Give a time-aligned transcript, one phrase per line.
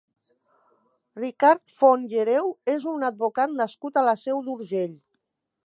[1.19, 4.97] Ricard Font i Hereu és un advocat nascut a la Seu d'Urgell.